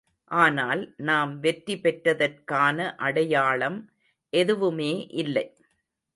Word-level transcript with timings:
ஆனால், 0.31 0.81
நாம் 1.01 1.39
வெற்றி 1.39 1.75
பெற்றதற்கான 1.75 2.77
அடையாளம் 2.99 3.79
எதுவுமே 4.33 4.91
இல்லை. 5.15 5.47